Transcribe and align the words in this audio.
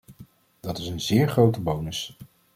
Dat 0.59 0.77
is 0.77 0.87
een 0.87 0.99
zeer 0.99 1.29
grote 1.29 1.61
bonus. 1.61 2.17